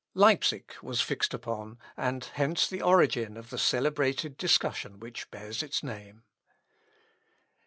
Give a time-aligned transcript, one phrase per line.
[0.15, 5.83] Leipsic was fixed upon, and hence the origin of the celebrated discussion which bears its
[5.83, 6.23] name.